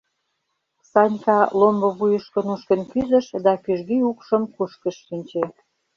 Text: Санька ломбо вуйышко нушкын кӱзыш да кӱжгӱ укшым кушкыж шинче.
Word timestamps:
Санька 0.91 1.39
ломбо 1.59 1.89
вуйышко 1.97 2.39
нушкын 2.47 2.81
кӱзыш 2.91 3.25
да 3.45 3.53
кӱжгӱ 3.63 3.97
укшым 4.11 4.43
кушкыж 4.55 4.95
шинче. 5.05 5.43